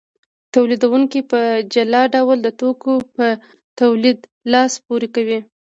[0.53, 1.39] تولیدونکي په
[1.73, 3.27] جلا ډول د توکو په
[3.79, 4.19] تولید
[4.53, 5.39] لاس پورې کوي